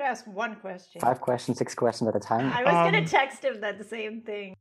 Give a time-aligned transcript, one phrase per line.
[0.00, 1.00] could ask one question.
[1.00, 2.50] Five questions, six questions at a time.
[2.52, 4.56] I was Um, gonna text him that same thing.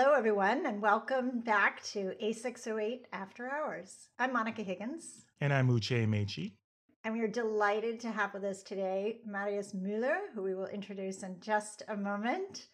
[0.00, 4.10] Hello, everyone, and welcome back to A608 After Hours.
[4.20, 5.24] I'm Monica Higgins.
[5.40, 6.52] And I'm Uche Amaechi.
[7.02, 11.24] And we are delighted to have with us today Marius Mohler, who we will introduce
[11.24, 12.68] in just a moment.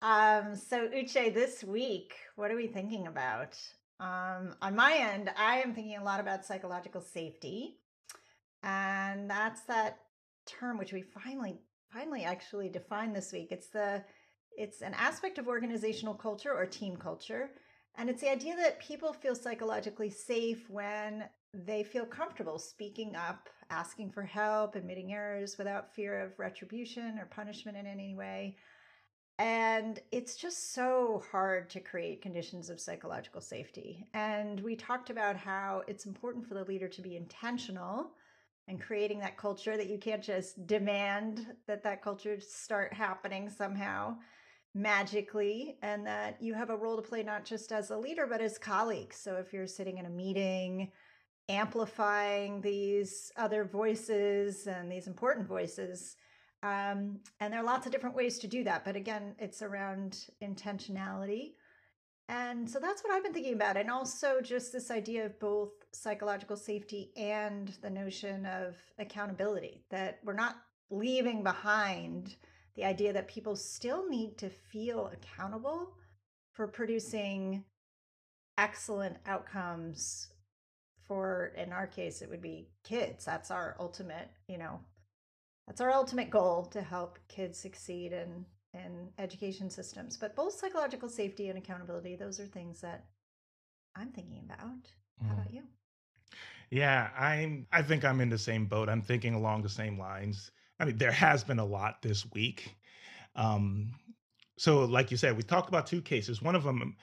[0.00, 3.58] Um, so, Uche, this week, what are we thinking about?
[4.00, 7.76] Um, on my end, I am thinking a lot about psychological safety.
[8.62, 9.98] And that's that
[10.46, 11.58] term which we finally,
[11.92, 13.48] finally actually defined this week.
[13.50, 14.02] It's the
[14.56, 17.50] it's an aspect of organizational culture or team culture.
[17.96, 23.48] And it's the idea that people feel psychologically safe when they feel comfortable speaking up,
[23.70, 28.56] asking for help, admitting errors without fear of retribution or punishment in any way.
[29.38, 34.06] And it's just so hard to create conditions of psychological safety.
[34.12, 38.10] And we talked about how it's important for the leader to be intentional
[38.68, 44.14] and creating that culture that you can't just demand that that culture start happening somehow
[44.74, 48.40] magically and that you have a role to play not just as a leader but
[48.40, 49.16] as colleagues.
[49.16, 50.92] So if you're sitting in a meeting
[51.48, 56.16] amplifying these other voices and these important voices
[56.62, 60.26] um, and there are lots of different ways to do that but again it's around
[60.42, 61.54] intentionality.
[62.28, 65.70] And so that's what i've been thinking about and also just this idea of both
[65.92, 70.56] psychological safety and the notion of accountability that we're not
[70.90, 72.36] leaving behind
[72.76, 75.94] the idea that people still need to feel accountable
[76.52, 77.64] for producing
[78.58, 80.28] excellent outcomes
[81.06, 84.80] for in our case it would be kids that's our ultimate you know
[85.66, 88.44] that's our ultimate goal to help kids succeed in
[88.74, 93.06] in education systems but both psychological safety and accountability those are things that
[93.96, 94.90] i'm thinking about
[95.26, 95.34] how Mm.
[95.34, 95.62] about you
[96.70, 98.88] Yeah, I'm I think I'm in the same boat.
[98.88, 100.50] I'm thinking along the same lines.
[100.80, 102.74] I mean, there has been a lot this week.
[103.36, 103.92] Um,
[104.56, 106.42] so like you said, we talked about two cases.
[106.42, 106.96] One of them,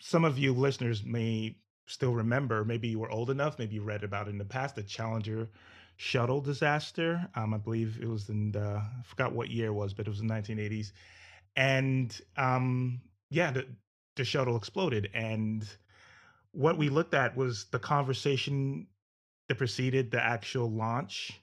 [0.00, 1.56] some of you listeners may
[1.86, 4.76] still remember, maybe you were old enough, maybe you read about it in the past,
[4.76, 5.48] the Challenger
[5.96, 7.28] shuttle disaster.
[7.34, 10.10] Um, I believe it was in the, I forgot what year it was, but it
[10.10, 10.92] was the 1980s.
[11.56, 13.00] And um,
[13.30, 13.66] yeah, the,
[14.16, 15.10] the shuttle exploded.
[15.14, 15.66] And
[16.52, 18.86] what we looked at was the conversation
[19.48, 21.41] that preceded the actual launch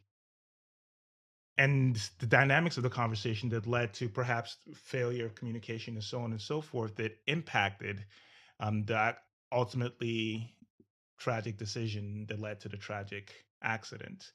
[1.59, 6.21] and the dynamics of the conversation that led to perhaps failure of communication and so
[6.21, 8.05] on and so forth that impacted
[8.61, 10.55] um, that ultimately
[11.17, 14.31] tragic decision that led to the tragic accident.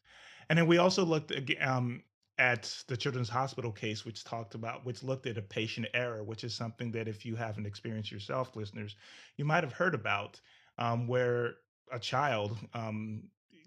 [0.50, 2.02] And then we also looked um,
[2.38, 6.44] at the Children's Hospital case, which talked about, which looked at a patient error, which
[6.44, 8.96] is something that if you haven't experienced yourself, listeners,
[9.38, 10.38] you might have heard about,
[10.76, 11.54] um, where
[11.90, 13.22] a child um,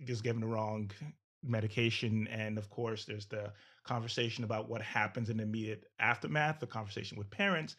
[0.06, 0.92] is given the wrong
[1.44, 2.28] medication.
[2.28, 3.54] And of course, there's the
[3.84, 7.76] conversation about what happens in the immediate aftermath, the conversation with parents.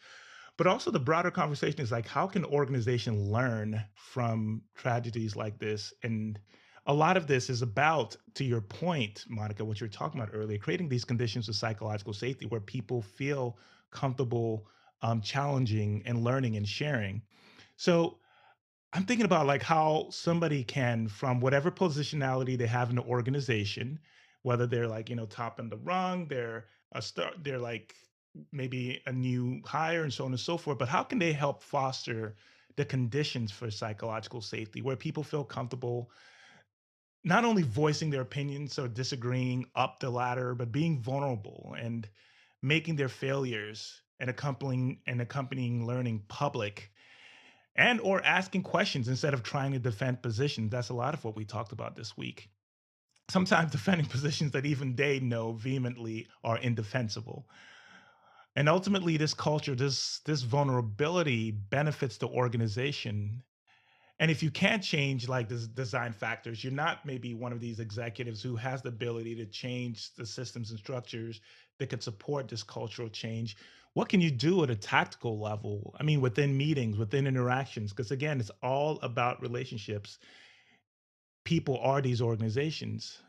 [0.57, 5.93] But also, the broader conversation is like, how can organization learn from tragedies like this?
[6.03, 6.37] And
[6.85, 10.33] a lot of this is about, to your point, Monica, what you were talking about
[10.33, 13.57] earlier, creating these conditions of psychological safety where people feel
[13.91, 14.67] comfortable
[15.01, 17.21] um, challenging and learning and sharing.
[17.77, 18.17] So
[18.93, 23.99] I'm thinking about like how somebody can, from whatever positionality they have in the organization,
[24.43, 27.95] whether they're like you know top in the rung, they're a star, they're like
[28.51, 30.77] maybe a new hire and so on and so forth.
[30.77, 32.35] But how can they help foster
[32.77, 36.11] the conditions for psychological safety where people feel comfortable
[37.23, 42.07] not only voicing their opinions or disagreeing up the ladder, but being vulnerable and
[42.61, 46.91] making their failures and accompanying and accompanying learning public
[47.79, 50.69] and or asking questions instead of trying to defend positions.
[50.69, 52.49] That's a lot of what we talked about this week.
[53.29, 57.47] Sometimes defending positions that even they know vehemently are indefensible.
[58.57, 63.43] And ultimately this culture this this vulnerability benefits the organization.
[64.19, 67.79] And if you can't change like this design factors you're not maybe one of these
[67.79, 71.39] executives who has the ability to change the systems and structures
[71.77, 73.55] that could support this cultural change
[73.93, 78.11] what can you do at a tactical level i mean within meetings within interactions because
[78.11, 80.19] again it's all about relationships
[81.43, 83.19] people are these organizations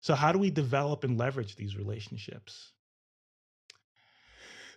[0.00, 2.72] so how do we develop and leverage these relationships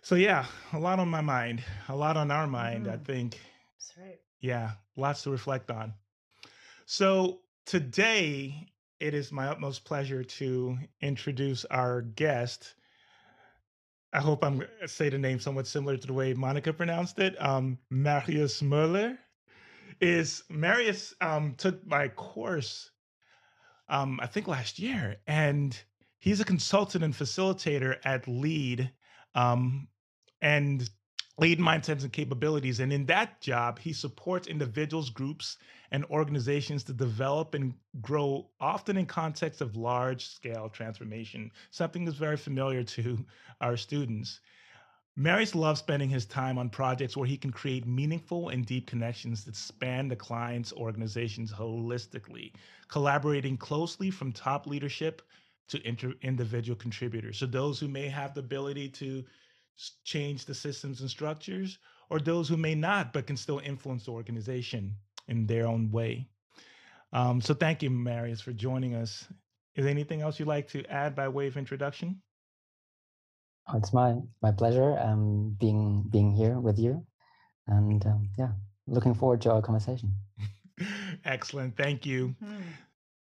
[0.02, 3.04] so yeah a lot on my mind a lot on our mind i Mhm.
[3.04, 3.38] think
[3.74, 4.18] That's right.
[4.40, 5.94] yeah lots to reflect on
[6.86, 8.68] so today
[9.00, 12.74] it is my utmost pleasure to introduce our guest.
[14.18, 17.40] I hope I'm say the name somewhat similar to the way Monica pronounced it.
[17.40, 19.16] Um, Marius Mohler
[20.00, 22.90] is Marius um, took my course,
[23.88, 25.80] um, I think last year, and
[26.18, 28.90] he's a consultant and facilitator at LEAD,
[29.36, 29.86] um,
[30.42, 30.90] and
[31.38, 32.80] lead mindsets and capabilities.
[32.80, 35.58] And in that job, he supports individuals, groups,
[35.92, 42.18] and organizations to develop and grow, often in context of large scale transformation, something that's
[42.18, 43.24] very familiar to
[43.60, 44.40] our students.
[45.16, 49.44] Marius loves spending his time on projects where he can create meaningful and deep connections
[49.44, 52.52] that span the client's organizations holistically,
[52.86, 55.22] collaborating closely from top leadership
[55.68, 57.36] to inter- individual contributors.
[57.36, 59.24] So, those who may have the ability to
[60.04, 61.78] change the systems and structures,
[62.10, 64.94] or those who may not but can still influence the organization
[65.28, 66.28] in their own way.
[67.12, 69.26] Um, so thank you, Marius, for joining us.
[69.74, 72.20] Is there anything else you'd like to add by way of introduction?
[73.68, 77.06] Oh, it's my my pleasure um, being being here with you,
[77.66, 78.52] and um, yeah,
[78.86, 80.14] looking forward to our conversation.
[81.24, 82.34] Excellent, thank you.
[82.42, 82.62] Mm-hmm.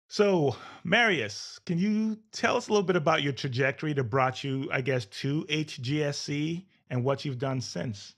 [0.10, 0.56] So,
[0.86, 4.80] Marius, can you tell us a little bit about your trajectory that brought you, I
[4.80, 8.16] guess, to HGSE and what you've done since?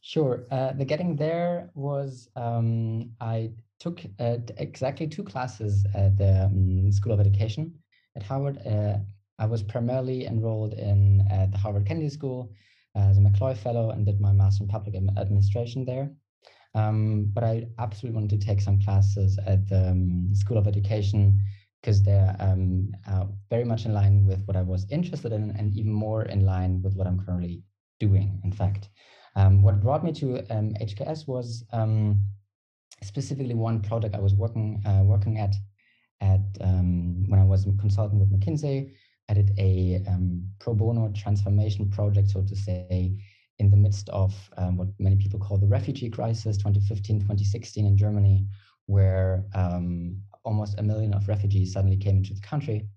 [0.00, 0.44] Sure.
[0.52, 3.50] Uh, the getting there was um, I
[3.80, 7.74] took uh, exactly two classes at the um, School of Education
[8.14, 8.64] at Harvard.
[8.64, 8.98] Uh,
[9.40, 11.18] I was primarily enrolled in
[11.50, 12.52] the Harvard Kennedy School
[12.94, 16.10] as a McCloy Fellow and did my Master in Public Administration there.
[16.76, 21.40] Um, but I absolutely wanted to take some classes at the um, School of Education
[21.80, 25.74] because they're um, uh, very much in line with what I was interested in and
[25.74, 27.62] even more in line with what I'm currently
[27.98, 28.90] doing, in fact.
[29.36, 32.22] Um, what brought me to HKS um, was um,
[33.02, 35.54] specifically one project I was working uh, working at
[36.20, 38.92] at when I was consulting with McKinsey.
[39.28, 40.02] I did a
[40.58, 43.16] pro bono transformation project, so to say,
[43.58, 47.96] in the midst of um, what many people call the refugee crisis 2015 2016 in
[47.96, 48.46] germany
[48.86, 52.88] where um, almost a million of refugees suddenly came into the country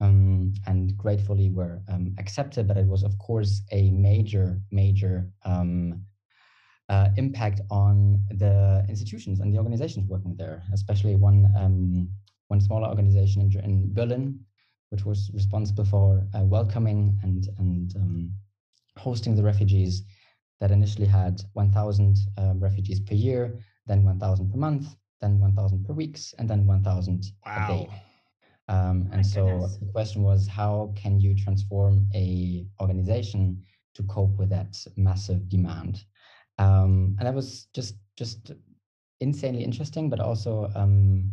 [0.00, 2.66] um, and gratefully were um, accepted.
[2.66, 6.02] But it was of course a major major um,
[6.88, 12.08] uh, impact on the institutions and the organizations working there especially one um,
[12.48, 14.38] one smaller organization in, in berlin
[14.90, 17.94] which was responsible for uh, welcoming and and
[18.98, 20.02] hosting the refugees
[20.60, 25.92] that initially had 1,000 um, refugees per year, then 1,000 per month, then 1,000 per
[25.92, 27.64] weeks, and then 1,000 wow.
[27.64, 28.02] a day.
[28.68, 29.78] Um, and so goodness.
[29.78, 33.62] the question was, how can you transform a organization
[33.94, 36.04] to cope with that massive demand?
[36.58, 38.52] Um, and that was just just
[39.20, 41.32] insanely interesting, but also um,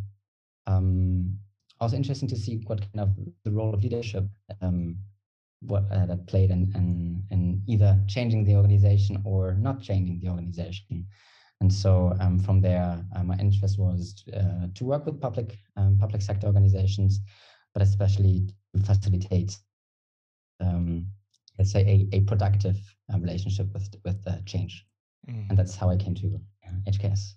[0.66, 1.38] um,
[1.80, 3.10] also interesting to see what kind of
[3.44, 4.26] the role of leadership
[4.62, 4.98] um,
[5.62, 10.30] what uh, that played in, in, in either changing the organization or not changing the
[10.30, 11.06] organization.
[11.62, 15.98] And so um, from there, uh, my interest was uh, to work with public um,
[16.00, 17.20] public sector organizations,
[17.74, 19.58] but especially to facilitate,
[20.62, 21.06] um,
[21.58, 22.78] let's say, a, a productive
[23.14, 24.86] uh, relationship with with change.
[25.30, 25.50] Mm.
[25.50, 26.40] And that's how I came to
[26.88, 27.34] HKS.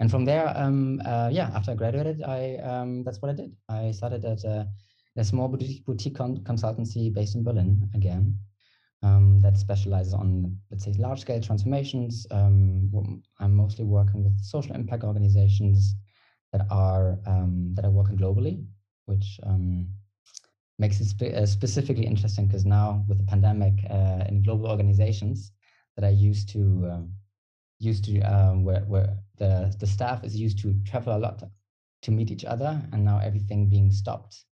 [0.00, 3.56] And from there, um, uh, yeah, after I graduated, I um, that's what I did.
[3.70, 4.44] I started at
[5.16, 8.38] a small boutique, boutique con- consultancy based in Berlin again
[9.02, 12.26] um, that specializes on, let's say, large scale transformations.
[12.30, 15.94] Um, I'm mostly working with social impact organizations
[16.52, 18.64] that are um, that are working globally,
[19.06, 19.88] which um,
[20.78, 25.52] makes it spe- uh, specifically interesting because now with the pandemic uh, in global organizations
[25.96, 27.12] that are used to um,
[27.78, 31.42] used to um, where, where the, the staff is used to travel a lot
[32.02, 34.44] to meet each other and now everything being stopped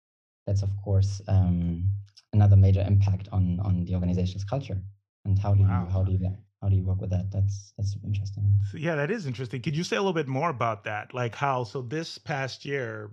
[0.46, 1.90] that's of course um,
[2.34, 4.78] another major impact on on the organization's culture.
[5.26, 5.86] And how do wow.
[5.86, 7.32] you how do you how do you work with that?
[7.32, 8.60] That's that's interesting.
[8.72, 9.62] So, yeah, that is interesting.
[9.62, 11.14] Could you say a little bit more about that?
[11.14, 13.12] Like how so this past year,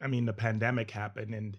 [0.00, 1.56] I mean, the pandemic happened, and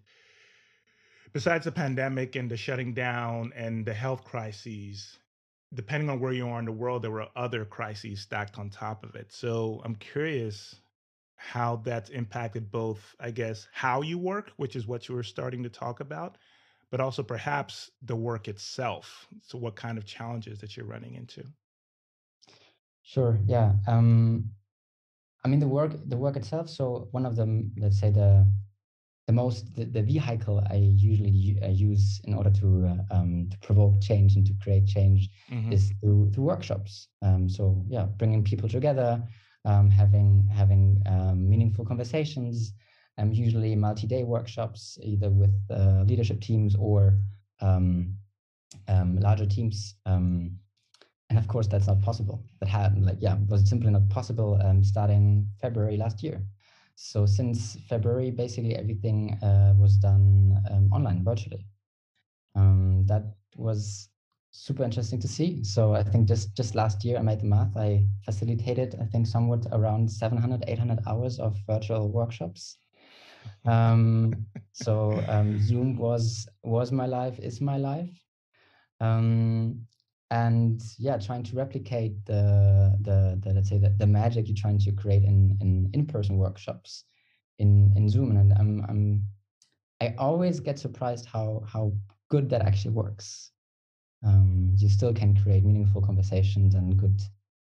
[1.33, 5.17] besides the pandemic and the shutting down and the health crises,
[5.73, 9.03] depending on where you are in the world, there were other crises stacked on top
[9.03, 9.31] of it.
[9.31, 10.75] So I'm curious
[11.39, 15.63] how that's impacted both, I guess, how you work, which is what you were starting
[15.63, 16.37] to talk about,
[16.91, 19.27] but also perhaps the work itself.
[19.41, 21.45] So, what kind of challenges that you're running into?
[23.03, 23.39] Sure.
[23.45, 23.73] Yeah.
[23.87, 24.51] Um,
[25.45, 26.69] I mean, the work, the work itself.
[26.69, 28.45] So, one of them, let's say the
[29.27, 33.57] the most the, the vehicle I usually uh, use in order to uh, um, to
[33.59, 35.71] provoke change and to create change mm-hmm.
[35.71, 37.07] is through through workshops.
[37.21, 39.23] Um, so yeah, bringing people together,
[39.65, 42.73] um, having having um, meaningful conversations,
[43.17, 47.19] um, usually multi-day workshops, either with uh, leadership teams or
[47.61, 48.15] um,
[48.87, 49.95] um, larger teams.
[50.05, 50.57] Um,
[51.29, 52.43] and of course, that's not possible.
[52.59, 56.41] That had like yeah, was simply not possible starting February last year.
[56.95, 60.57] So since February, basically everything uh, was done
[60.91, 61.65] online, virtually.
[62.55, 63.23] that
[63.55, 64.09] was
[64.51, 65.63] super interesting to see.
[65.63, 67.75] So I think just just last year I made the math.
[67.77, 72.77] I facilitated I think somewhat around 700 800 hours of virtual workshops.
[73.65, 78.09] Um, so um, Zoom was was my life, is my life.
[78.99, 79.85] Um,
[80.31, 84.79] and yeah, trying to replicate the the, the let's say the, the magic you're trying
[84.79, 87.05] to create in in in-person workshops
[87.59, 88.37] in in Zoom.
[88.37, 89.23] And I'm I'm
[90.01, 91.93] I always get surprised how how
[92.29, 93.51] good that actually works
[94.23, 97.21] um, you still can create meaningful conversations and good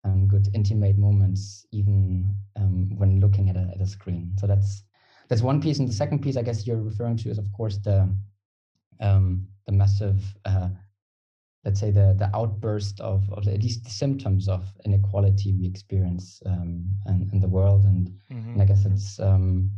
[0.03, 4.33] and good intimate moments even um, when looking at a, at a screen.
[4.39, 4.83] So that's
[5.29, 5.79] that's one piece.
[5.79, 8.09] And the second piece i guess you're referring to is of course the
[8.99, 10.69] um, the massive uh,
[11.63, 16.41] let's say the the outburst of, of at least the symptoms of inequality we experience
[16.45, 17.85] um, in, in the world.
[17.85, 18.53] And, mm-hmm.
[18.53, 19.69] and i guess it's um,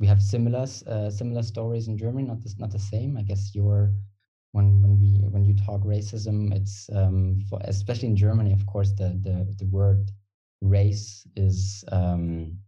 [0.00, 3.16] we have similar uh, similar stories in germany not this, not the same.
[3.18, 3.92] I guess your
[4.52, 8.92] when when we when you talk racism, it's um, for especially in Germany, of course,
[8.92, 10.10] the the the word
[10.60, 12.58] race is um,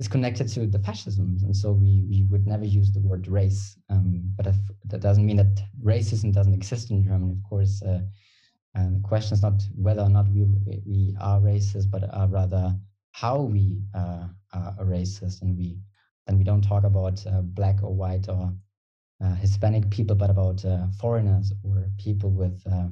[0.00, 3.76] is connected to the fascism, and so we we would never use the word race.
[3.90, 4.56] Um, but if,
[4.86, 7.32] that doesn't mean that racism doesn't exist in Germany.
[7.32, 8.02] Of course, uh,
[8.74, 10.46] and the question is not whether or not we
[10.86, 12.72] we are racist, but uh, rather
[13.10, 15.76] how we uh, are racist, and we
[16.28, 18.52] and we don't talk about uh, black or white or
[19.34, 22.88] Hispanic people, but about uh, foreigners or people with uh,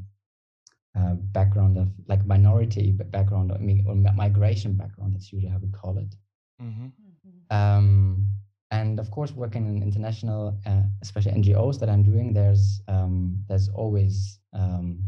[0.98, 5.14] uh background of like minority background or, or, migration background.
[5.14, 6.14] That's usually how we call it.
[6.60, 6.86] Mm-hmm.
[6.86, 7.56] Mm-hmm.
[7.56, 8.28] Um,
[8.70, 13.68] and of course, working in international, uh, especially NGOs that I'm doing, there's um, there's
[13.68, 15.04] always um,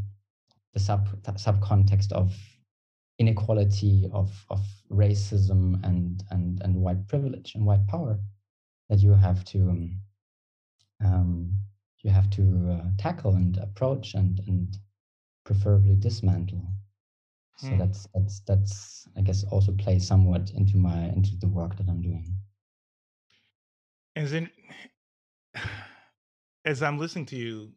[0.74, 2.32] the sub sub context of
[3.18, 4.60] inequality, of of
[4.90, 8.20] racism and and and white privilege and white power
[8.88, 9.58] that you have to
[11.04, 11.52] um,
[12.02, 14.76] you have to uh, tackle and approach and and
[15.44, 16.66] preferably dismantle.
[17.56, 17.78] So hmm.
[17.78, 22.02] that's that's that's I guess also plays somewhat into my into the work that I'm
[22.02, 22.26] doing.
[24.14, 24.50] As in,
[26.64, 27.72] as I'm listening to you,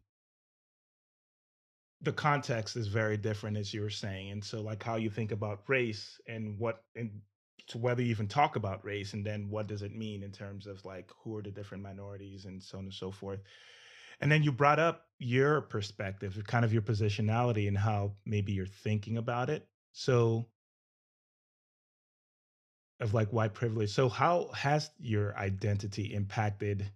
[2.01, 5.32] the context is very different, as you were saying, and so like how you think
[5.32, 7.12] about race and what and
[7.68, 10.68] to whether you even talk about race and then what does it mean in terms
[10.68, 13.39] of like who are the different minorities and so on and so forth.
[14.20, 18.65] And then you brought up your perspective kind of your positionality and how maybe you're
[18.65, 19.68] thinking about it.
[19.94, 20.48] So
[23.00, 23.89] of like white privilege.
[23.89, 26.91] So how has your identity impacted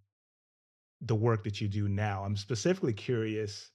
[1.01, 2.23] the work that you do now?
[2.23, 3.71] I'm specifically curious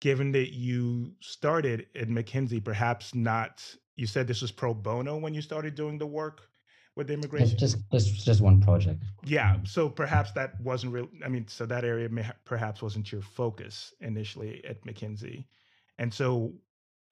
[0.00, 3.64] given that you started at mckinsey perhaps not
[3.96, 6.48] you said this was pro bono when you started doing the work
[6.96, 7.58] with immigration?
[7.58, 9.02] just just just one project.
[9.24, 13.22] Yeah so perhaps that wasn't real i mean so that area may, perhaps wasn't your
[13.22, 15.46] focus initially at mckinsey.
[15.98, 16.52] And so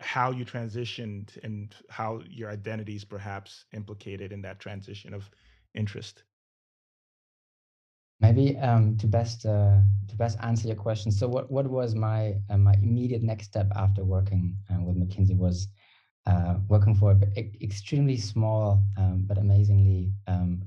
[0.01, 5.31] how you transitioned and how your identities perhaps implicated in that transition of
[5.75, 6.25] interest?
[8.21, 12.35] Maybe um, to best uh, to best answer your question so what, what was my
[12.51, 15.69] uh, my immediate next step after working uh, with mckinsey was
[16.27, 20.63] uh, working for an extremely small um, but amazingly um,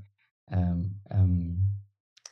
[0.51, 1.57] um, um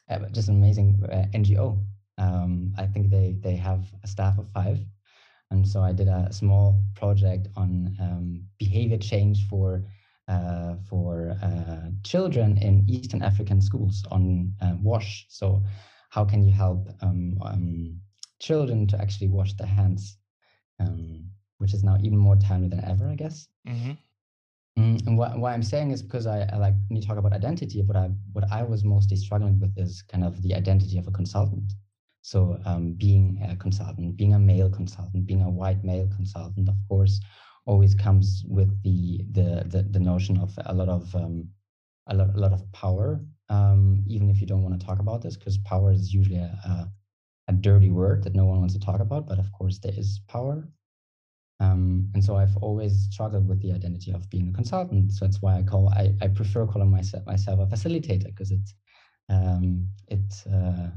[0.09, 1.81] uh, just an amazing uh, NGO.
[2.17, 4.79] Um, I think they they have a staff of five,
[5.49, 9.83] and so I did a small project on um, behavior change for
[10.27, 15.25] uh, for uh, children in Eastern African schools on wash.
[15.29, 15.63] So,
[16.09, 16.89] how can you help
[18.39, 20.17] children to actually wash their hands?
[21.63, 23.47] Which is now even more timely than ever, I guess.
[23.67, 23.93] Mm-hmm.
[24.77, 27.31] Mm, and what, why I'm saying is because I, I, like when you talk about
[27.31, 31.07] identity, what I what I was mostly struggling with is kind of the identity of
[31.07, 31.73] a consultant.
[32.21, 36.75] So um, being a consultant, being a male consultant, being a white male consultant, of
[36.89, 37.19] course,
[37.65, 41.47] always comes with the the the, the notion of a lot of um,
[42.07, 43.21] a lot a lot of power.
[43.49, 46.57] Um, even if you don't want to talk about this, because power is usually a,
[46.65, 46.91] a
[47.49, 49.27] a dirty word that no one wants to talk about.
[49.27, 50.67] But of course, there is power.
[51.63, 55.13] Um, and so I've always struggled with the identity of being a consultant.
[55.13, 58.69] So that's why I call I, I prefer calling myself myself a facilitator because it
[59.29, 60.89] um, it uh,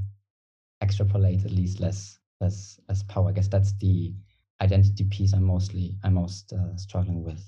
[0.83, 3.29] extrapolates at least less less less power.
[3.29, 4.15] I guess that's the
[4.61, 7.43] identity piece I'm mostly I'm most uh, struggling with.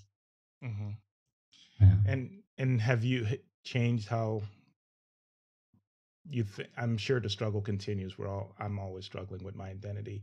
[0.65, 0.91] Mm-hmm.
[1.81, 1.95] Yeah.
[2.07, 3.27] And and have you
[3.65, 4.43] changed how
[6.31, 6.69] you think?
[6.77, 8.19] I'm sure the struggle continues.
[8.19, 10.23] We're all I'm always struggling with my identity,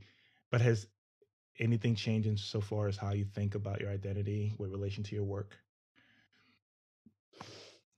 [0.51, 0.87] but has
[1.59, 5.23] anything changing so far as how you think about your identity with relation to your
[5.23, 5.55] work?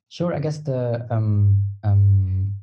[0.09, 0.33] Sure.
[0.33, 2.53] I guess the um, um,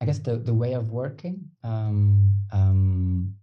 [0.00, 3.34] I guess the the way of working um, um,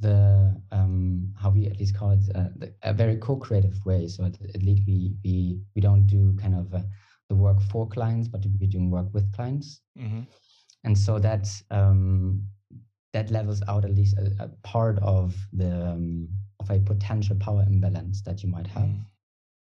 [0.00, 4.08] the um, how we at least call it uh, the, a very co-creative way.
[4.08, 6.80] So at, at least we we we don't do kind of uh,
[7.28, 9.80] the work for clients, but we're doing work with clients.
[9.98, 10.22] Mm-hmm.
[10.84, 12.42] And so that's um,
[13.12, 16.28] that levels out at least a, a part of the um,
[16.60, 19.04] of a potential power imbalance that you might have, mm.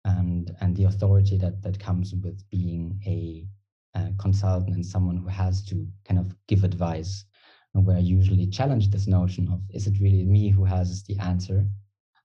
[0.05, 3.47] and and the authority that that comes with being a,
[3.99, 7.25] a consultant and someone who has to kind of give advice
[7.85, 11.67] where I usually challenge this notion of is it really me who has the answer?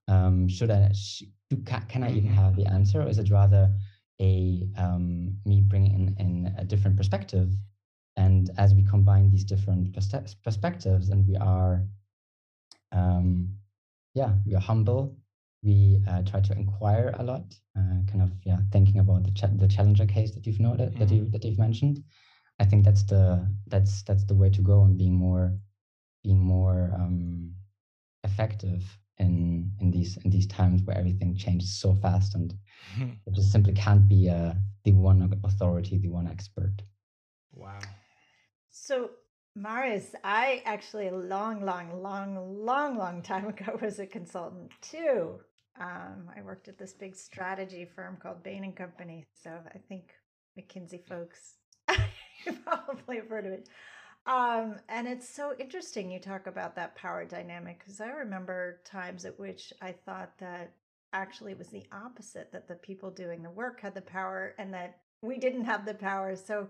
[0.08, 2.34] Um, should I sh- do, ca- can I even mm-hmm.
[2.34, 3.72] have the answer, or is it rather
[4.20, 7.54] a um, me bringing in, in a different perspective?
[8.16, 11.84] And as we combine these different pers- perspectives, and we are,
[12.92, 13.48] um,
[14.14, 15.16] yeah, we are humble.
[15.62, 19.66] We uh, try to inquire a lot, uh, kind of yeah, thinking about the the
[19.68, 20.98] challenger case that you've noted mm-hmm.
[21.00, 22.04] that you that you've mentioned,
[22.60, 25.58] I think that's the that's that's the way to go and being more
[26.22, 27.54] being more um,
[28.22, 28.82] effective
[29.18, 32.54] in in these in these times where everything changes so fast and
[33.26, 34.54] it just simply can't be uh,
[34.84, 36.82] the one authority, the one expert.
[37.52, 37.78] Wow.
[38.76, 39.10] So
[39.54, 45.38] Marius, I actually long, long, long, long, long time ago was a consultant too.
[45.80, 49.26] Um, I worked at this big strategy firm called Bain and Company.
[49.42, 50.12] So I think
[50.58, 51.54] McKinsey folks
[52.64, 53.68] probably have heard of it.
[54.26, 59.24] Um, and it's so interesting you talk about that power dynamic because I remember times
[59.24, 60.72] at which I thought that
[61.12, 64.74] actually it was the opposite that the people doing the work had the power and
[64.74, 66.34] that we didn't have the power.
[66.34, 66.68] So,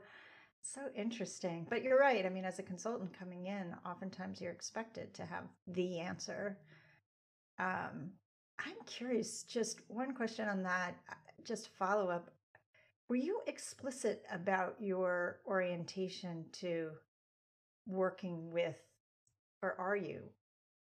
[0.64, 1.66] so interesting.
[1.68, 2.24] But you're right.
[2.24, 6.59] I mean, as a consultant coming in, oftentimes you're expected to have the answer.
[7.59, 8.11] Um,
[8.59, 12.31] I'm curious, just one question on that, uh, just follow up.
[13.09, 16.90] Were you explicit about your orientation to
[17.87, 18.79] working with,
[19.62, 20.22] or are you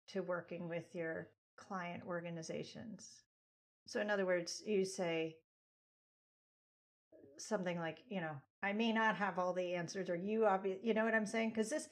[0.08, 3.24] to working with your client organizations?
[3.86, 5.36] So, in other words, you say
[7.36, 10.94] something like, you know, I may not have all the answers, or you obvious, you
[10.94, 11.50] know what I'm saying?
[11.50, 11.88] Because this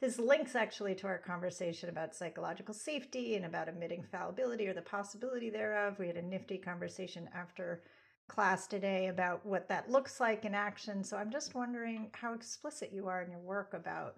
[0.00, 4.82] this links actually to our conversation about psychological safety and about admitting fallibility or the
[4.82, 5.98] possibility thereof.
[5.98, 7.82] We had a nifty conversation after
[8.28, 11.04] class today about what that looks like in action.
[11.04, 14.16] So I'm just wondering how explicit you are in your work about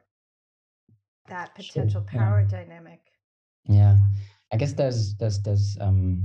[1.29, 2.21] that potential sure.
[2.21, 2.59] power yeah.
[2.59, 3.01] dynamic.
[3.69, 3.97] Yeah.
[4.53, 6.25] I guess there's there's there's um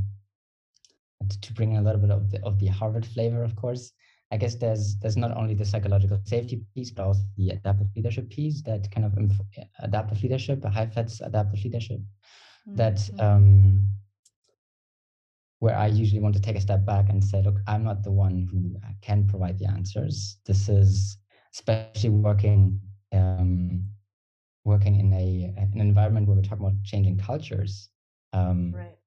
[1.41, 3.93] to bring in a little bit of the of the Harvard flavor, of course.
[4.31, 8.29] I guess there's there's not only the psychological safety piece, but also the adaptive leadership
[8.29, 9.41] piece that kind of inf-
[9.79, 12.75] adaptive leadership, Heifetz's adaptive leadership, mm-hmm.
[12.75, 13.87] that um,
[15.59, 18.11] where I usually want to take a step back and say, look, I'm not the
[18.11, 20.37] one who uh, can provide the answers.
[20.45, 21.17] This is
[21.53, 22.79] especially working
[23.11, 23.83] um,
[24.63, 27.89] working in a an environment where we're talking about changing cultures.
[28.33, 28.97] Um, right.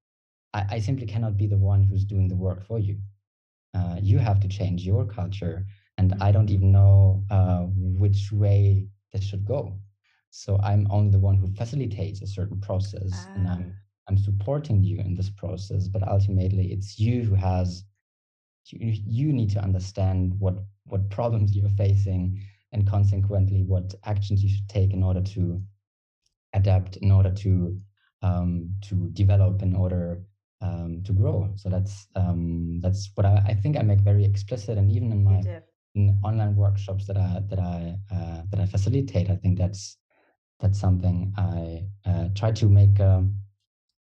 [0.52, 2.98] I, I, simply cannot be the one who's doing the work for you.
[3.74, 5.66] Uh, you have to change your culture,
[5.98, 6.22] and mm-hmm.
[6.22, 7.64] I don't even know uh,
[8.02, 9.78] which way this should go.
[10.30, 13.32] So I'm only the one who facilitates a certain process, ah.
[13.34, 13.80] and I'm ah.
[14.06, 17.84] I'm supporting you in this process, but ultimately it's you who has
[18.66, 22.40] you, you need to understand what what problems you're facing
[22.72, 25.62] and consequently what actions you should take in order to
[26.52, 27.80] adapt, in order to
[28.22, 30.22] um, to develop, in order
[30.60, 31.52] um, to grow.
[31.56, 35.24] So that's um, that's what I, I, think I make very explicit, and even in
[35.24, 35.42] my
[35.94, 39.98] in online workshops that I that I uh, that I facilitate, I think that's
[40.60, 43.00] that's something I uh, try to make.
[43.00, 43.40] Um,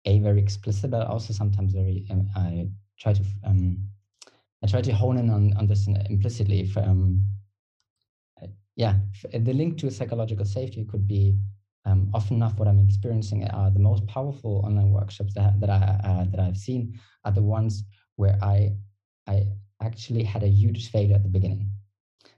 [0.06, 2.06] a very explicit, but also sometimes very.
[2.10, 3.78] Um, I try to um,
[4.62, 6.60] I try to hone in on on this implicitly.
[6.60, 7.26] If, um,
[8.42, 8.96] uh, yeah,
[9.32, 11.36] the link to psychological safety could be
[11.86, 16.00] um, often enough what I'm experiencing are the most powerful online workshops that that I
[16.04, 17.84] uh, that I've seen are the ones
[18.16, 18.72] where I
[19.26, 19.46] I
[19.82, 21.70] actually had a huge failure at the beginning.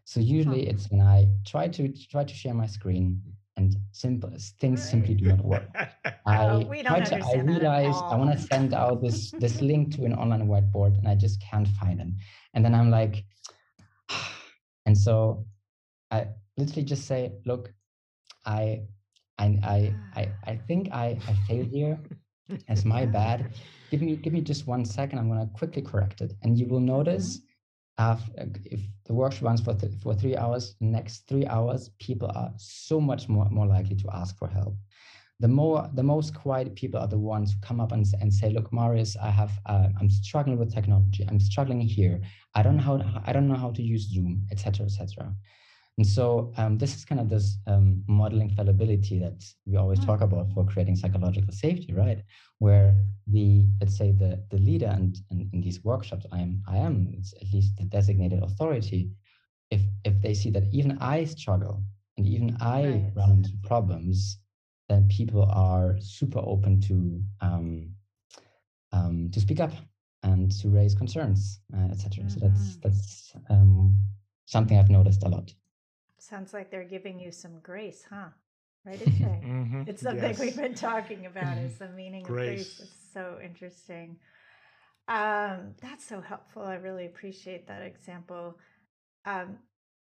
[0.05, 3.20] So usually it's when I try to try to share my screen
[3.57, 5.68] and simple things simply do not work.
[6.26, 10.14] I try to, I realize I want to send out this this link to an
[10.14, 12.09] online whiteboard and I just can't find it.
[12.55, 13.24] And then I'm like,
[14.87, 15.46] and so
[16.11, 17.72] I literally just say, look,
[18.46, 18.83] I
[19.38, 21.99] I I I, I think I, I failed here.
[22.68, 23.53] It's my bad.
[23.90, 25.18] Give me give me just one second.
[25.18, 27.38] I'm gonna quickly correct it, and you will notice.
[27.38, 27.47] Mm-hmm.
[27.99, 28.16] Uh,
[28.64, 32.51] if the workshop runs for th- for three hours, the next three hours, people are
[32.57, 34.75] so much more more likely to ask for help
[35.42, 38.49] the more the most quiet people are the ones who come up and, and say
[38.51, 42.21] look marius i have uh, i'm struggling with technology i'm struggling here
[42.55, 45.35] i don't know how i don't know how to use zoom etc etc
[45.98, 50.07] and so um, this is kind of this um, modeling fallibility that we always mm.
[50.07, 52.22] talk about for creating psychological safety right
[52.59, 52.94] where
[53.26, 57.12] the let's say the the leader and, and in these workshops i am i am
[57.16, 59.11] it's at least the designated authority
[59.70, 61.83] if if they see that even i struggle
[62.16, 63.12] and even i right.
[63.14, 64.38] run into problems
[64.88, 67.90] then people are super open to um,
[68.92, 69.72] um, to speak up
[70.22, 72.24] and to raise concerns, uh, etc.
[72.24, 72.28] Mm-hmm.
[72.28, 72.81] So that's mm-hmm.
[72.83, 73.98] that's um,
[74.46, 75.52] something I've noticed a lot.
[76.22, 78.28] Sounds like they're giving you some grace, huh?
[78.87, 79.82] Right, mm-hmm.
[79.88, 80.38] It's something yes.
[80.38, 81.58] we've been talking about.
[81.58, 82.61] Is the meaning grace.
[82.61, 82.80] of grace?
[82.80, 84.16] It's so interesting.
[85.08, 86.62] Um, that's so helpful.
[86.62, 88.56] I really appreciate that example.
[89.24, 89.58] Um,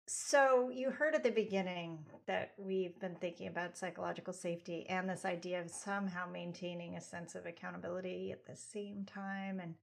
[0.07, 5.25] so, you heard at the beginning that we've been thinking about psychological safety and this
[5.25, 9.59] idea of somehow maintaining a sense of accountability at the same time.
[9.59, 9.75] And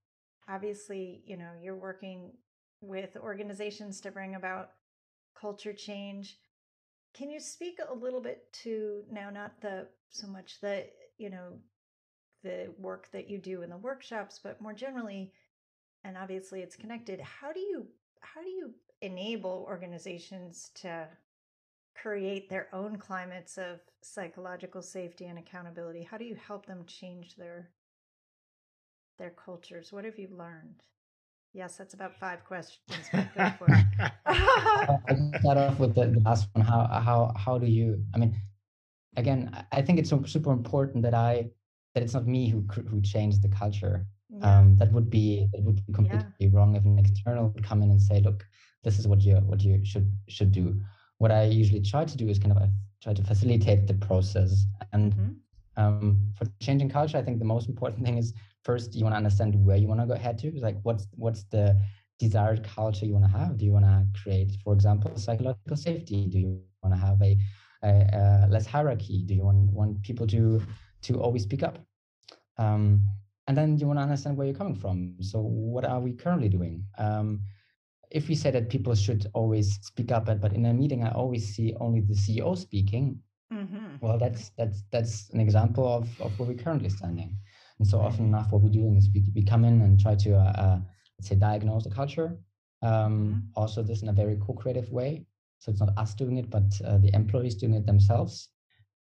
[0.48, 2.32] obviously, you know, you're working
[2.80, 4.70] with organizations to bring about
[5.40, 6.38] culture change.
[7.14, 10.86] Can you speak a little bit to now, not the so much the,
[11.18, 11.58] you know,
[12.42, 15.32] the work that you do in the workshops, but more generally,
[16.04, 17.86] and obviously it's connected, how do you
[18.20, 21.06] how do you enable organizations to
[21.94, 26.02] create their own climates of psychological safety and accountability?
[26.02, 27.70] How do you help them change their
[29.18, 29.92] their cultures?
[29.92, 30.82] What have you learned?
[31.56, 33.08] Yes, that's about five questions.
[34.26, 35.00] I'll
[35.40, 36.64] start off with the last one.
[36.64, 38.04] How how how do you?
[38.14, 38.36] I mean,
[39.16, 39.40] again,
[39.72, 41.48] I think it's super important that I
[41.94, 44.06] that it's not me who who changed the culture.
[44.28, 44.58] Yeah.
[44.58, 46.48] Um, that would be it would be completely yeah.
[46.52, 48.44] wrong if an external would come in and say, "Look,
[48.86, 50.80] this is what you what you should should do
[51.18, 52.70] what i usually try to do is kind of I
[53.02, 55.82] try to facilitate the process and mm-hmm.
[55.82, 58.32] um, for changing culture i think the most important thing is
[58.66, 60.50] first you want to understand where you want to go ahead to?
[60.66, 61.80] Like what's what's the
[62.18, 63.56] desired culture you want to have?
[63.56, 66.26] Do you want to create for example psychological safety?
[66.26, 67.32] Do you want to have a,
[67.82, 69.22] a, a, less hierarchy?
[69.28, 70.60] Do you want want people to
[71.06, 71.78] to always speak up?
[72.58, 72.84] Um,
[73.46, 75.16] and then you want to understand where you're coming from.
[75.20, 76.84] So what are we currently doing?
[76.98, 77.42] Um,
[78.10, 81.44] if we say that people should always speak up, but in a meeting I always
[81.54, 83.20] see only the CEO speaking,
[83.52, 83.96] mm-hmm.
[84.00, 87.36] well, that's that's that's an example of, of where we're currently standing.
[87.78, 90.34] And so often enough, what we're doing is we, we come in and try to
[90.34, 90.78] uh, uh,
[91.18, 92.38] let's say diagnose the culture.
[92.82, 93.38] Um, mm-hmm.
[93.54, 95.26] Also, this in a very co-creative way.
[95.58, 98.48] So it's not us doing it, but uh, the employees doing it themselves.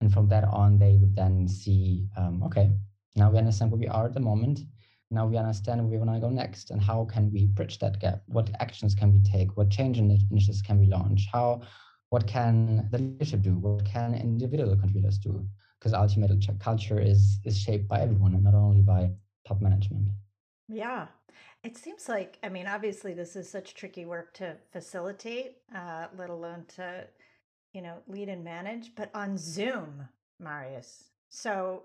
[0.00, 2.72] And from that on, they would then see, um, okay,
[3.16, 4.60] now we understand where we are at the moment
[5.10, 8.00] now we understand where we want to go next and how can we bridge that
[8.00, 11.60] gap what actions can we take what change initiatives can we launch how
[12.10, 15.46] what can the leadership do what can individual contributors do
[15.84, 19.10] because ultimately culture is is shaped by everyone and not only by
[19.46, 20.08] top management
[20.68, 21.06] yeah
[21.62, 26.30] it seems like i mean obviously this is such tricky work to facilitate uh, let
[26.30, 27.04] alone to
[27.74, 30.08] you know lead and manage but on zoom
[30.40, 31.82] marius so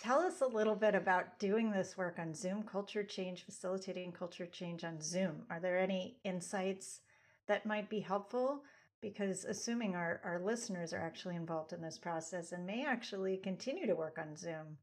[0.00, 4.46] Tell us a little bit about doing this work on Zoom, culture change, facilitating culture
[4.46, 5.42] change on Zoom.
[5.50, 7.00] Are there any insights
[7.48, 8.62] that might be helpful?
[9.02, 13.86] Because assuming our, our listeners are actually involved in this process and may actually continue
[13.86, 14.78] to work on Zoom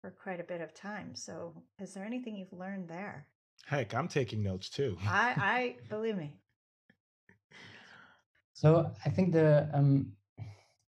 [0.00, 1.14] for quite a bit of time.
[1.14, 3.26] So, is there anything you've learned there?
[3.66, 4.96] Heck, I'm taking notes too.
[5.02, 6.34] I, I believe me.
[8.56, 10.12] So, I think the um,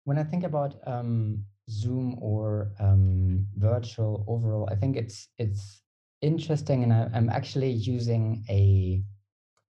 [0.03, 5.81] when I think about um, Zoom or um, virtual overall, I think it's it's
[6.21, 9.01] interesting, and I, am actually using a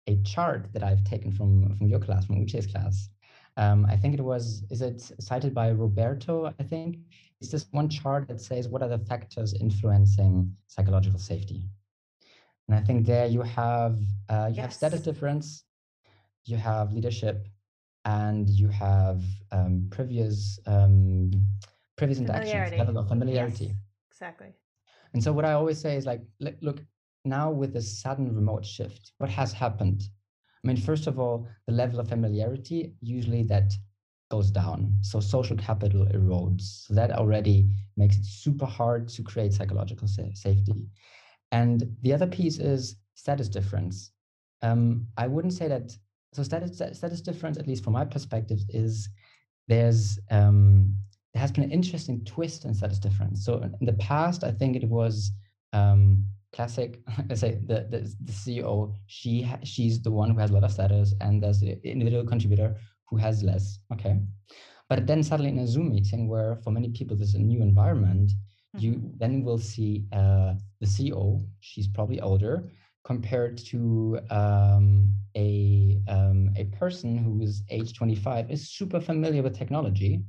[0.06, 3.08] a chart that I've taken from from your class, from Uche's class.
[3.56, 6.52] Um, I think it was is it cited by Roberto?
[6.58, 6.98] I think
[7.40, 11.68] it's this one chart that says what are the factors influencing psychological safety,
[12.68, 14.64] and I think there you have uh, you yes.
[14.64, 15.64] have status difference,
[16.44, 17.46] you have leadership,
[18.04, 21.30] and you have um, previous um,
[21.96, 23.66] previous interactions, level of familiarity.
[23.66, 23.74] Yes,
[24.10, 24.54] exactly.
[25.14, 26.80] And so what I always say is like, look,
[27.24, 30.02] now with this sudden remote shift, what has happened?
[30.64, 33.72] I mean, first of all, the level of familiarity usually that
[34.30, 34.92] goes down.
[35.02, 36.86] So social capital erodes.
[36.86, 40.86] So that already makes it super hard to create psychological sa- safety.
[41.50, 44.12] And the other piece is status difference.
[44.62, 45.96] Um, I wouldn't say that.
[46.32, 49.08] So status status difference, at least from my perspective, is
[49.68, 50.94] there's um,
[51.34, 53.44] there has been an interesting twist in status difference.
[53.44, 55.30] So in the past, I think it was
[55.74, 57.00] um, classic.
[57.30, 58.94] I say the, the, the CEO.
[59.06, 62.76] She she's the one who has a lot of status, and there's the individual contributor
[63.08, 63.78] who has less.
[63.92, 64.20] Okay,
[64.88, 67.62] but then suddenly in a Zoom meeting, where for many people this is a new
[67.62, 68.30] environment,
[68.76, 68.78] mm-hmm.
[68.78, 71.44] you then will see uh, the CEO.
[71.60, 72.70] She's probably older
[73.04, 79.56] compared to um, a um, a person who is age 25 is super familiar with
[79.56, 80.22] technology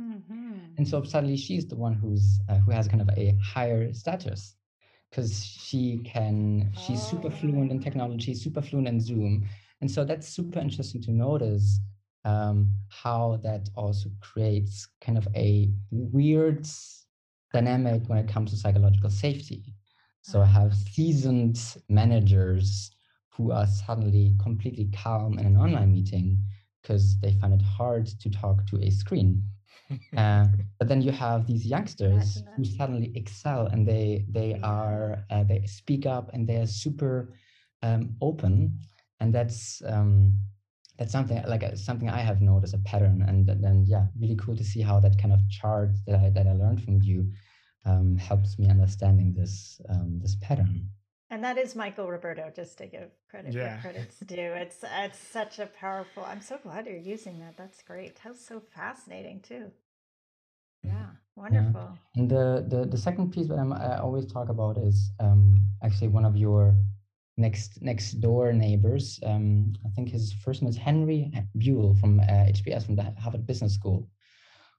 [0.00, 0.54] mm-hmm.
[0.76, 4.56] and so suddenly she's the one who's uh, who has kind of a higher status
[5.10, 7.10] because she can she's oh.
[7.10, 9.46] super fluent in technology super fluent in zoom
[9.80, 11.80] and so that's super interesting to notice
[12.24, 16.66] um, how that also creates kind of a weird
[17.52, 19.74] dynamic when it comes to psychological safety
[20.28, 22.90] so I have seasoned managers
[23.30, 26.38] who are suddenly completely calm in an online meeting
[26.82, 29.42] because they find it hard to talk to a screen.
[30.16, 30.46] Uh,
[30.78, 35.62] but then you have these youngsters who suddenly excel and they they are uh, they
[35.66, 37.34] speak up and they are super
[37.82, 38.78] um, open,
[39.20, 40.38] and that's um,
[40.98, 44.56] that's something like uh, something I have noticed a pattern, and then yeah, really cool
[44.56, 47.30] to see how that kind of chart that I that I learned from you
[47.84, 50.90] um, helps me understanding this um, this pattern.
[51.30, 53.60] And that is Michael Roberto, just to give credit yeah.
[53.60, 54.36] where credit's due.
[54.36, 56.24] It's it's such a powerful.
[56.24, 57.56] I'm so glad you're using that.
[57.56, 58.18] That's great.
[58.24, 59.70] That's so fascinating too.
[60.82, 61.90] Yeah, wonderful.
[62.14, 62.20] Yeah.
[62.20, 66.08] And the, the the second piece that I'm, i always talk about is um, actually
[66.08, 66.74] one of your
[67.36, 69.20] next next door neighbors.
[69.24, 72.24] Um, I think his first name is Henry Buell from uh,
[72.56, 74.08] HBS from the Harvard Business School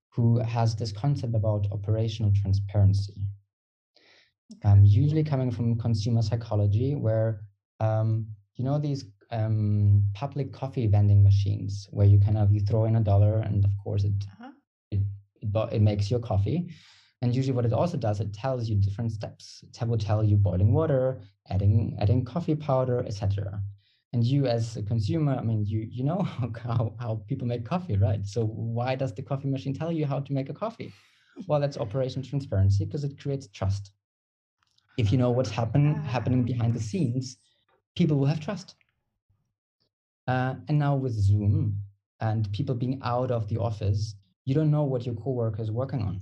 [0.09, 3.13] who has this concept about operational transparency.
[4.63, 7.41] Um, usually coming from consumer psychology, where
[7.79, 12.85] um, you know these um, public coffee vending machines, where you kind of you throw
[12.85, 14.51] in a dollar, and of course it, uh-huh.
[14.91, 15.01] it,
[15.41, 16.69] it it makes your coffee.
[17.21, 19.63] And usually, what it also does, it tells you different steps.
[19.63, 23.62] It will tell you boiling water, adding adding coffee powder, etc
[24.13, 26.21] and you as a consumer i mean you you know
[26.63, 30.19] how, how people make coffee right so why does the coffee machine tell you how
[30.19, 30.91] to make a coffee
[31.47, 33.91] well that's operational transparency because it creates trust
[34.99, 37.38] if you know what's happen, happening behind the scenes
[37.95, 38.75] people will have trust.
[40.27, 41.81] Uh, and now with zoom
[42.21, 44.15] and people being out of the office
[44.49, 46.19] you don't know what your coworker is working on.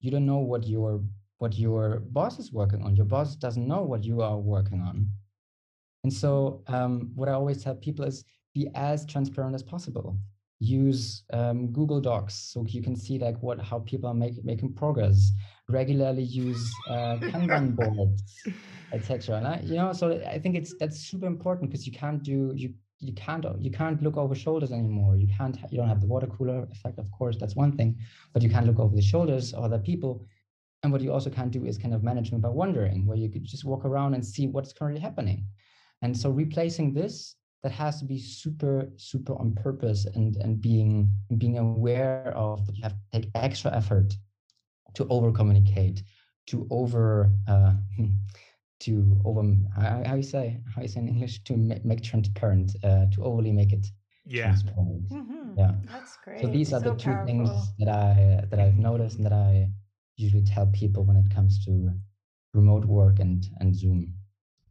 [0.00, 1.02] You don't know what your
[1.38, 2.94] what your boss is working on.
[2.94, 5.08] Your boss doesn't know what you are working on.
[6.02, 8.22] And so, um, what I always tell people is
[8.54, 10.18] be as transparent as possible.
[10.60, 14.74] Use um, Google Docs so you can see like what how people are make, making
[14.74, 15.32] progress.
[15.68, 18.22] Regularly use uh, Kanban boards,
[18.92, 19.36] etc.
[19.36, 22.74] And you know, so I think it's that's super important because you can't do you
[23.00, 25.16] you can't you can't look over shoulders anymore.
[25.16, 27.96] You can't you don't have the water cooler effect, of course, that's one thing,
[28.32, 30.26] but you can't look over the shoulders of other people.
[30.82, 33.44] And what you also can't do is kind of management by wondering, where you could
[33.44, 35.46] just walk around and see what's currently happening.
[36.02, 41.10] And so replacing this, that has to be super, super on purpose and, and being
[41.38, 44.14] being aware of that you have to take extra effort
[44.94, 46.02] to over communicate,
[46.46, 47.72] to over uh,
[48.80, 49.42] to over
[49.76, 53.24] how, how you say how you say in English to make, make transparent, uh, to
[53.24, 53.86] overly make it
[54.26, 54.44] yeah.
[54.44, 55.08] transparent.
[55.10, 55.58] Mm-hmm.
[55.58, 56.40] Yeah, that's great.
[56.40, 57.26] So these are so the two powerful.
[57.26, 59.68] things that I that I've noticed and that I
[60.16, 61.90] usually tell people when it comes to
[62.52, 64.14] remote work and and Zoom.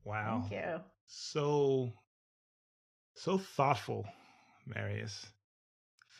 [0.03, 0.41] Wow.
[0.41, 1.93] Thank you so
[3.15, 4.05] so thoughtful,
[4.65, 5.25] Marius.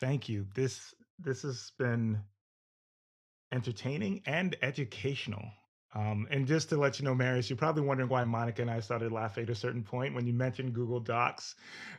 [0.00, 0.46] Thank you.
[0.54, 2.20] This this has been
[3.54, 5.44] entertaining and educational.
[5.96, 8.80] Um, and just to let you know, Marius, you're probably wondering why Monica and I
[8.80, 11.54] started laughing at a certain point when you mentioned Google Docs.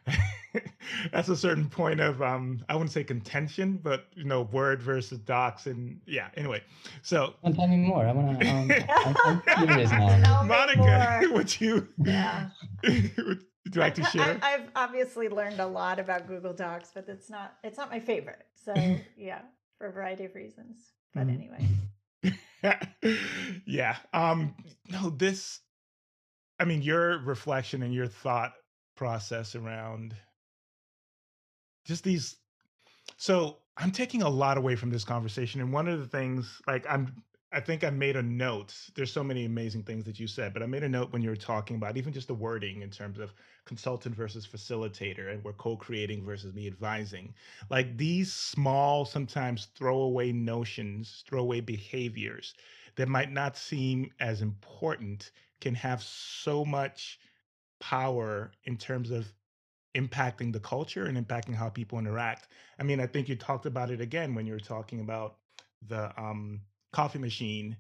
[1.14, 5.20] That's a certain point of um, I wouldn't say contention, but you know, Word versus
[5.20, 6.28] Docs, and yeah.
[6.36, 6.62] Anyway,
[7.04, 8.06] so tell me more.
[8.06, 8.48] I want to.
[8.50, 10.44] Um, I'm, I'm curious now.
[10.44, 11.88] Monica, would you?
[12.04, 12.50] Yeah.
[12.84, 14.38] would you like to share?
[14.42, 18.02] I, I've obviously learned a lot about Google Docs, but it's not it's not my
[18.02, 18.46] favorite.
[18.56, 18.74] So
[19.16, 19.40] yeah,
[19.78, 20.92] for a variety of reasons.
[21.16, 21.54] But mm-hmm.
[22.64, 22.82] anyway.
[23.66, 23.98] yeah.
[24.14, 24.54] Um
[24.90, 25.62] no this
[26.60, 28.54] I mean your reflection and your thought
[28.96, 30.16] process around
[31.86, 32.36] just these
[33.18, 36.86] so I'm taking a lot away from this conversation and one of the things like
[36.90, 37.24] I'm
[37.56, 38.76] I think I made a note.
[38.96, 41.30] There's so many amazing things that you said, but I made a note when you
[41.30, 45.54] were talking about even just the wording in terms of consultant versus facilitator and we're
[45.54, 47.34] co-creating versus me advising.
[47.70, 52.56] Like these small, sometimes throwaway notions, throwaway behaviors
[52.98, 57.22] that might not seem as important can have so much
[57.80, 59.34] power in terms of
[59.96, 62.50] impacting the culture and impacting how people interact.
[62.80, 65.38] I mean, I think you talked about it again when you were talking about
[65.88, 66.60] the um,
[66.96, 67.78] coffee machine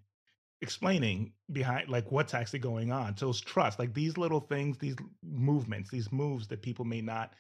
[0.62, 4.96] explaining behind like what's actually going on so it's trust like these little things these
[5.24, 7.34] movements these moves that people may not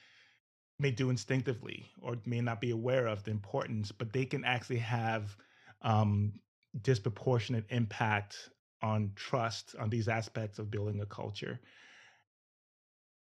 [0.79, 4.77] may do instinctively or may not be aware of the importance but they can actually
[4.77, 5.35] have
[5.81, 6.33] um,
[6.81, 8.49] disproportionate impact
[8.81, 11.59] on trust on these aspects of building a culture.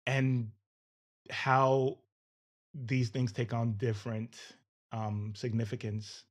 [0.07, 0.51] And
[1.31, 1.99] how
[2.75, 4.37] these things take on different
[4.93, 6.25] um, significance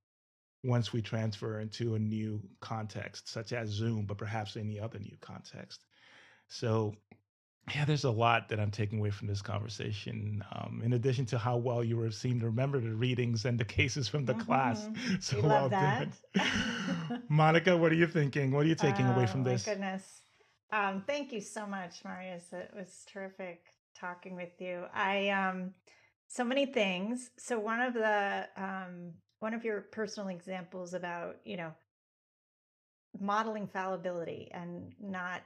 [0.67, 5.15] once we transfer into a new context, such as Zoom, but perhaps any other new
[5.21, 5.85] context.
[6.49, 6.93] So,
[7.73, 10.43] yeah, there's a lot that I'm taking away from this conversation.
[10.53, 13.65] Um, in addition to how well you were seem to remember the readings and the
[13.65, 14.41] cases from the mm-hmm.
[14.43, 14.87] class,
[15.21, 16.11] so we well done.
[17.29, 18.51] Monica, what are you thinking?
[18.51, 19.65] What are you taking away from oh, this?
[19.65, 20.21] My goodness,
[20.71, 22.45] um, thank you so much, Marius.
[22.51, 23.61] It was terrific
[23.99, 24.83] talking with you.
[24.93, 25.71] I um,
[26.27, 27.31] so many things.
[27.37, 31.73] So one of the um, one of your personal examples about, you know,
[33.19, 35.41] modeling fallibility and not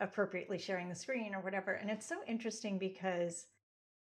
[0.00, 1.72] appropriately sharing the screen or whatever.
[1.72, 3.46] And it's so interesting because,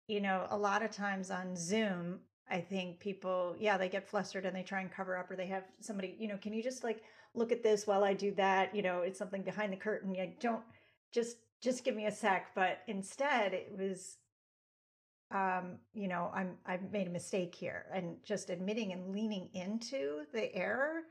[0.07, 4.45] you know, a lot of times on Zoom, I think people, yeah, they get flustered
[4.45, 6.83] and they try and cover up or they have somebody, you know, can you just
[6.83, 8.75] like look at this while I do that?
[8.75, 10.15] You know, it's something behind the curtain.
[10.19, 10.63] I don't
[11.11, 12.47] just just give me a sec.
[12.53, 14.17] But instead it was
[15.33, 20.21] um, you know, I'm I've made a mistake here, and just admitting and leaning into
[20.31, 21.01] the error,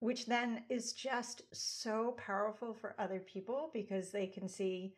[0.00, 4.94] which then is just so powerful for other people because they can see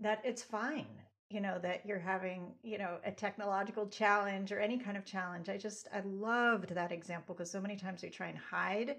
[0.00, 0.86] that it's fine,
[1.28, 5.50] you know, that you're having, you know, a technological challenge or any kind of challenge.
[5.50, 8.96] I just I loved that example because so many times we try and hide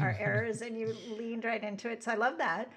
[0.00, 2.02] our errors, and you leaned right into it.
[2.02, 2.72] So I love that.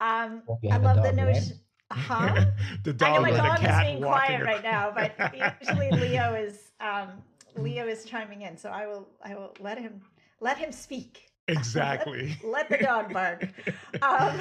[0.00, 1.50] Um, I love the notion.
[1.50, 1.60] Right?
[1.92, 2.46] Huh?
[2.82, 5.14] the dog I know my dog is being quiet right now, but
[5.60, 7.10] usually Leo is um,
[7.56, 10.00] Leo is chiming in, so I will I will let him
[10.40, 11.30] let him speak.
[11.48, 12.36] Exactly.
[12.42, 13.46] let, let, the dog bark.
[14.02, 14.40] Um,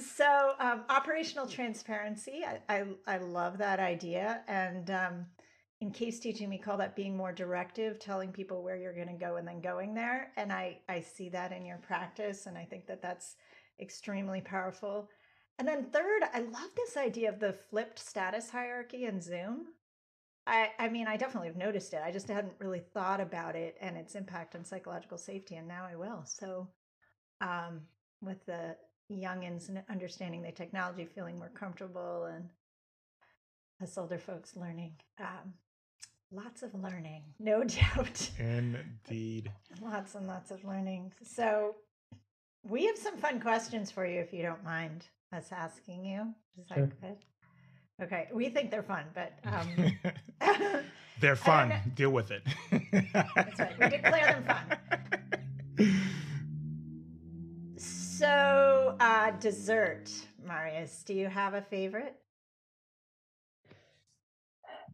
[0.00, 5.26] so um, operational transparency, I, I, I love that idea, and um,
[5.82, 9.12] in case teaching, we call that being more directive, telling people where you're going to
[9.12, 10.32] go and then going there.
[10.38, 13.36] And I I see that in your practice, and I think that that's
[13.78, 15.10] extremely powerful.
[15.58, 19.66] And then third, I love this idea of the flipped status hierarchy in Zoom.
[20.46, 22.00] I, I mean, I definitely have noticed it.
[22.04, 25.86] I just hadn't really thought about it and its impact on psychological safety, and now
[25.90, 26.24] I will.
[26.24, 26.68] So,
[27.40, 27.82] um,
[28.20, 28.76] with the
[29.10, 32.48] youngins and understanding the technology, feeling more comfortable, and
[33.80, 35.54] us older folks learning, um,
[36.32, 38.30] lots of learning, no doubt.
[38.38, 39.52] Indeed.
[39.80, 41.12] lots and lots of learning.
[41.22, 41.76] So,
[42.64, 46.34] we have some fun questions for you if you don't mind us asking you.
[46.60, 46.92] Is that sure.
[47.00, 47.16] good?
[48.02, 50.82] Okay, we think they're fun, but um,
[51.20, 51.72] they're fun.
[51.94, 52.42] Deal with it.
[52.92, 53.78] That's right.
[53.78, 54.44] We declare them
[55.78, 55.98] fun.
[58.22, 60.08] So, uh, dessert,
[60.46, 61.02] Marius.
[61.04, 62.14] Do you have a favorite?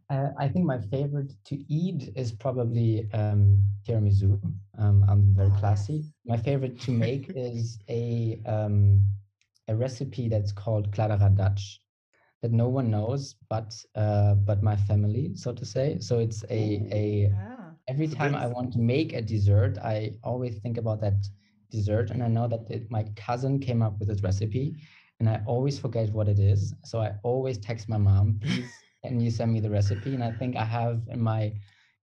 [0.08, 4.40] Uh, I think my favorite to eat is probably um, tiramisu.
[4.78, 6.04] Um, I'm very oh, classy.
[6.24, 9.02] My favorite to make is a um,
[9.68, 11.78] a recipe that's called Kladderadatsch
[12.42, 15.98] that no one knows but uh, but my family, so to say.
[16.00, 17.70] So it's a a ah.
[17.88, 21.26] every time I want to make a dessert, I always think about that
[21.70, 24.76] dessert, and I know that it, my cousin came up with this recipe,
[25.20, 26.74] and I always forget what it is.
[26.84, 28.70] So I always text my mom, please,
[29.04, 30.14] can you send me the recipe?
[30.14, 31.52] And I think I have in my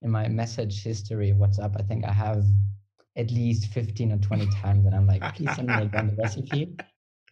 [0.02, 2.44] in my message history WhatsApp, I think I have
[3.18, 6.76] at least 15 or 20 times and I'm like, please send me again the recipe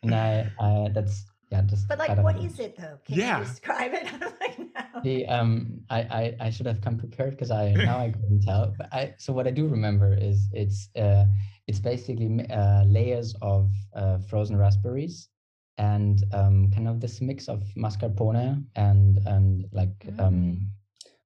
[0.03, 1.87] and I, I that's yeah, just.
[1.87, 2.97] But like, what is it though?
[3.05, 3.39] Can yeah.
[3.39, 4.07] you describe it?
[4.41, 5.01] like, no.
[5.03, 8.73] The um, I, I I should have come prepared because I now I couldn't tell.
[8.77, 11.25] But I so what I do remember is it's uh
[11.67, 15.29] it's basically uh, layers of uh, frozen raspberries
[15.77, 20.19] and um kind of this mix of mascarpone and and like mm.
[20.19, 20.69] um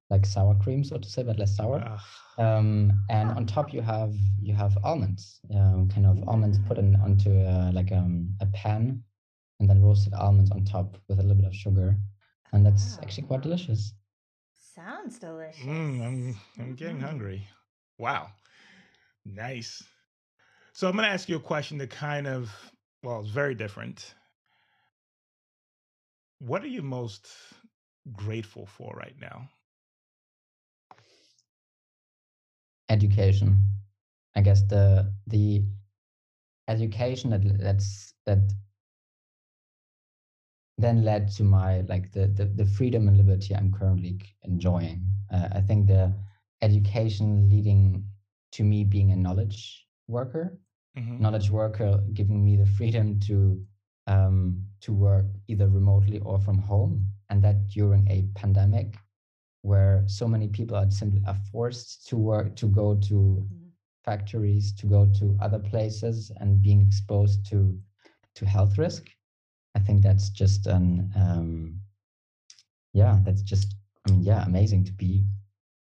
[0.10, 2.00] like sour cream, so to say, but less sour.
[2.38, 6.96] Um, and on top you have you have almonds, um, kind of almonds put in
[6.96, 9.04] onto a, like um, a pan,
[9.60, 11.96] and then roasted almonds on top with a little bit of sugar,
[12.54, 13.04] and that's wow.
[13.04, 13.94] actually quite delicious.
[14.76, 15.64] Sounds delicious.
[15.64, 17.06] Mm, I'm I'm getting mm-hmm.
[17.06, 17.48] hungry.
[17.98, 18.30] Wow,
[19.26, 19.84] nice.
[20.74, 22.52] So I'm going to ask you a question that kind of
[23.04, 24.14] well, it's very different.
[26.40, 27.28] What are you most
[28.14, 29.50] grateful for right now?
[32.90, 33.64] Education.
[34.36, 35.64] I guess the the
[36.68, 38.40] education that that's that
[40.78, 45.02] then led to my like the the, the freedom and liberty I'm currently enjoying.
[45.32, 46.14] Uh, I think the
[46.62, 48.06] education leading
[48.54, 50.58] to me being a knowledge worker
[50.96, 51.20] Mhm.
[51.20, 53.66] knowledge worker giving me the freedom to
[54.08, 58.96] um, to work either remotely or from home and that during a pandemic
[59.68, 63.74] where so many people are simply are forced to work to go to Mhm.
[64.06, 67.80] factories to go to other places and being exposed to
[68.36, 69.04] to health risk
[69.76, 71.80] i think that's just an um,
[72.94, 73.76] yeah that's just
[74.08, 75.26] i mean yeah amazing to be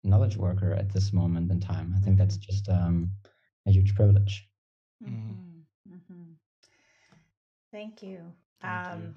[0.04, 3.12] knowledge worker at this moment in time i think that's just um,
[3.68, 4.50] a huge privilege
[5.02, 5.40] Mhm.
[5.40, 5.68] Mhm.
[5.88, 6.38] Mhm.
[7.72, 8.34] Thank you.
[8.62, 9.16] Thank um, you.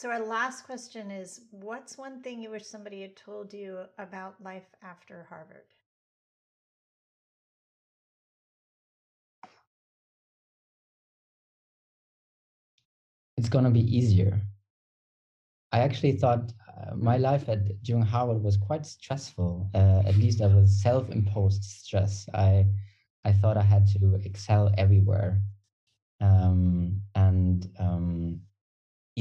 [0.00, 4.42] So, our last question is What's one thing you wish somebody had told you about
[4.42, 5.66] life after Harvard?
[13.36, 14.40] it's going to be easier.
[15.70, 19.68] I actually thought uh, my life at during Harvard was quite stressful.
[19.74, 22.26] Uh, at least I was self-imposed stress.
[22.32, 22.64] I
[23.26, 25.42] I thought I had to excel everywhere,
[26.22, 28.40] um, and um,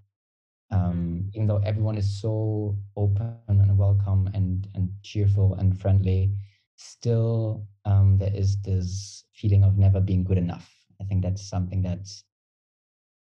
[0.72, 6.34] um, even though everyone is so open and welcome and and cheerful and friendly
[6.76, 11.82] still um, there is this feeling of never being good enough i think that's something
[11.82, 12.24] that's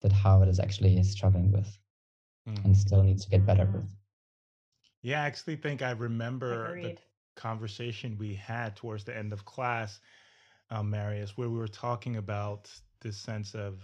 [0.01, 1.79] that harvard is actually struggling with
[2.45, 2.65] Mhm.
[2.65, 3.95] and still needs to get better with
[5.01, 7.01] Yeah, I actually think I remember the Agreed.
[7.41, 9.99] Conversation we had towards the end of class,
[10.69, 12.69] um, Marius, where we were talking about
[13.01, 13.81] this sense of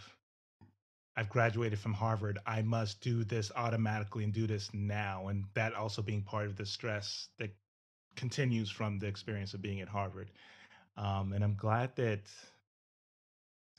[1.17, 2.37] I've graduated from Harvard.
[2.45, 5.29] I must do this automatically and do this now.
[5.29, 7.49] And that also being part of the stress that
[8.15, 10.29] continues from the experience of being at Harvard.
[10.95, 12.29] Um, and I'm glad that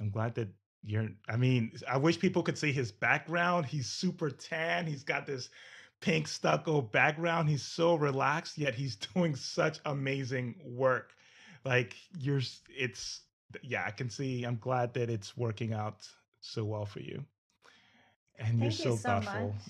[0.00, 0.48] I'm glad that
[0.84, 3.66] you're I mean, I wish people could see his background.
[3.66, 4.86] He's super tan.
[4.86, 5.48] He's got this
[6.00, 7.48] pink stucco background.
[7.48, 11.14] He's so relaxed, yet he's doing such amazing work.
[11.64, 13.22] Like you're it's
[13.62, 14.44] yeah, I can see.
[14.44, 16.08] I'm glad that it's working out
[16.40, 17.24] so well for you.
[18.38, 19.54] And you're Thank so you so thoughtful.
[19.54, 19.56] much.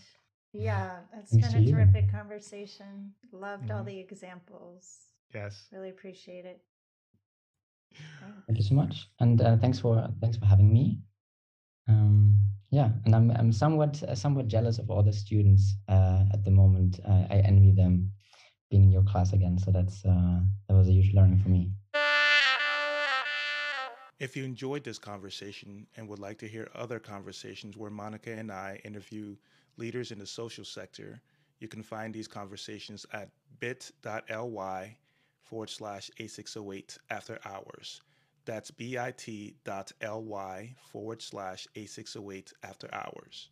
[0.53, 1.65] Yeah, it's Thanks been to a you.
[1.65, 3.15] terrific conversation.
[3.33, 3.85] Loved all Mhm.
[3.85, 5.13] the examples.
[5.35, 5.73] Yes.
[5.73, 6.63] Really appreciate it.
[8.47, 11.01] Thank you so much and uh, thanks for thanks for having me
[11.89, 12.37] um,
[12.71, 16.51] yeah and i'm i'm somewhat uh, somewhat jealous of all the students uh, at the
[16.51, 18.11] moment uh, i envy them
[18.71, 21.71] being in your class again so that's uh, that was a huge learning for me
[24.21, 28.51] If you enjoyed this conversation and would like to hear other conversations where Monica and
[28.51, 29.37] I interview
[29.77, 31.21] leaders in the social sector,
[31.61, 33.31] you can find these conversations at
[33.61, 34.97] bit.ly
[35.45, 38.01] forward slash A608 after hours.
[38.49, 39.55] That's bit.ly
[40.91, 43.51] forward slash A608 after hours.